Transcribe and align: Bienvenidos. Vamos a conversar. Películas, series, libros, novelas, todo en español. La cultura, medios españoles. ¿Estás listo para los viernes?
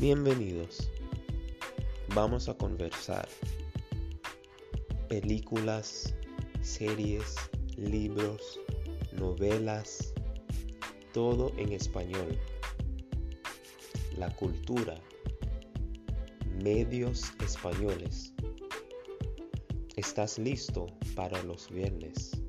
Bienvenidos. 0.00 0.88
Vamos 2.14 2.48
a 2.48 2.54
conversar. 2.54 3.28
Películas, 5.08 6.14
series, 6.60 7.34
libros, 7.76 8.60
novelas, 9.18 10.14
todo 11.12 11.50
en 11.56 11.72
español. 11.72 12.38
La 14.16 14.30
cultura, 14.36 14.94
medios 16.62 17.32
españoles. 17.44 18.32
¿Estás 19.96 20.38
listo 20.38 20.86
para 21.16 21.42
los 21.42 21.68
viernes? 21.70 22.40